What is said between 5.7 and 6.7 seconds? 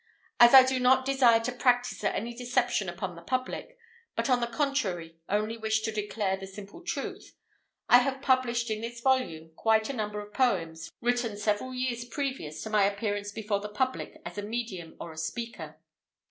to declare the